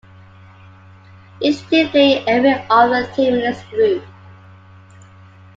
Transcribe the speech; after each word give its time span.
Each 1.41 1.59
team 1.69 1.89
played 1.89 2.27
every 2.27 2.65
other 2.71 3.05
team 3.13 3.35
in 3.35 3.41
its 3.41 3.63
group. 3.65 4.03